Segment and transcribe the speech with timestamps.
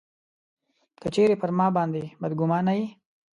[1.01, 2.85] که چېرې پر ما باندي بدګومانه یې.